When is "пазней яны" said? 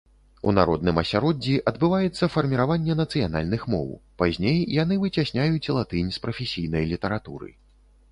4.23-4.97